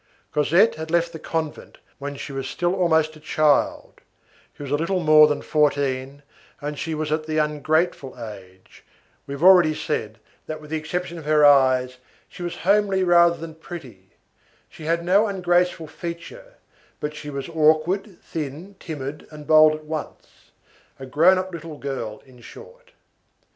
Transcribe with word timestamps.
Cosette 0.33 0.73
had 0.79 0.89
left 0.89 1.13
the 1.13 1.19
convent 1.19 1.77
when 1.99 2.15
she 2.15 2.31
was 2.33 2.49
still 2.49 2.73
almost 2.73 3.15
a 3.15 3.19
child; 3.19 4.01
she 4.57 4.63
was 4.63 4.71
a 4.71 4.75
little 4.75 4.99
more 4.99 5.27
than 5.27 5.43
fourteen, 5.43 6.23
and 6.59 6.79
she 6.79 6.95
was 6.95 7.11
at 7.11 7.27
the 7.27 7.37
"ungrateful 7.37 8.15
age"; 8.19 8.83
we 9.27 9.35
have 9.35 9.43
already 9.43 9.75
said, 9.75 10.17
that 10.47 10.59
with 10.59 10.71
the 10.71 10.75
exception 10.77 11.19
of 11.19 11.25
her 11.25 11.45
eyes, 11.45 11.97
she 12.27 12.41
was 12.41 12.55
homely 12.55 13.03
rather 13.03 13.37
than 13.37 13.53
pretty; 13.53 14.09
she 14.67 14.85
had 14.85 15.05
no 15.05 15.27
ungraceful 15.27 15.85
feature, 15.85 16.55
but 16.99 17.13
she 17.15 17.29
was 17.29 17.47
awkward, 17.49 18.19
thin, 18.23 18.73
timid 18.79 19.27
and 19.29 19.45
bold 19.45 19.75
at 19.75 19.83
once, 19.85 20.49
a 20.99 21.05
grown 21.05 21.37
up 21.37 21.53
little 21.53 21.77
girl, 21.77 22.23
in 22.25 22.41
short. 22.41 22.89